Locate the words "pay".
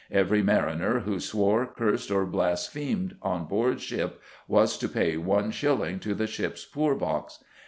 4.89-5.15